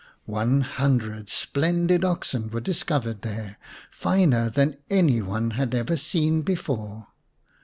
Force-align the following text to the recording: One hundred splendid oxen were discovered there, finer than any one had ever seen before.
One 0.25 0.61
hundred 0.61 1.29
splendid 1.29 2.03
oxen 2.03 2.49
were 2.49 2.59
discovered 2.59 3.21
there, 3.21 3.57
finer 3.91 4.49
than 4.49 4.77
any 4.89 5.21
one 5.21 5.51
had 5.51 5.75
ever 5.75 5.95
seen 5.95 6.41
before. 6.41 7.09